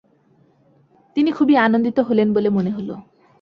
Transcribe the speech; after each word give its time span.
তিনি 1.15 1.29
খুবই 1.31 1.55
আনন্দিত 1.57 1.97
হলেন 1.99 2.27
বলে 2.33 2.49
মনে 2.49 2.71
হল। 2.71 2.89